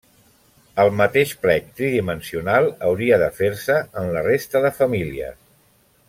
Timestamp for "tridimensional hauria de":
1.81-3.31